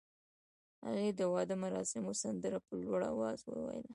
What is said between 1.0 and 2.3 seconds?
د واده مراسمو